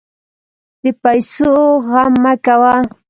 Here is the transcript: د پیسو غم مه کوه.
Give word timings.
د 0.83 0.85
پیسو 1.03 1.51
غم 1.89 2.13
مه 2.23 2.33
کوه. 2.45 2.73